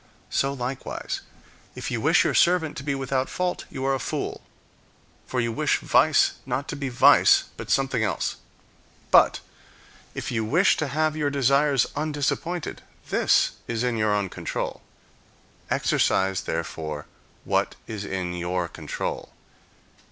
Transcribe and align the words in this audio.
So 0.31 0.51
likewise, 0.51 1.21
if 1.75 1.91
you 1.91 2.01
wish 2.01 2.23
your 2.23 2.33
servant 2.33 2.75
to 2.77 2.83
be 2.83 2.95
without 2.95 3.29
fault, 3.29 3.65
you 3.69 3.85
are 3.85 3.93
a 3.93 3.99
fool; 3.99 4.41
for 5.27 5.39
you 5.39 5.51
wish 5.51 5.77
vice 5.77 6.39
not 6.43 6.67
to 6.69 6.75
be 6.75 6.89
vice," 6.89 7.43
but 7.55 7.69
something 7.69 8.03
else. 8.03 8.37
But, 9.11 9.41
if 10.15 10.31
you 10.31 10.43
wish 10.43 10.75
to 10.77 10.87
have 10.87 11.15
your 11.15 11.29
desires 11.29 11.85
undisappointed, 11.95 12.81
this 13.09 13.51
is 13.67 13.83
in 13.83 13.95
your 13.95 14.11
own 14.11 14.29
control. 14.29 14.81
Exercise, 15.69 16.41
therefore, 16.41 17.05
what 17.45 17.75
is 17.85 18.03
in 18.03 18.33
your 18.33 18.67
control. 18.67 19.29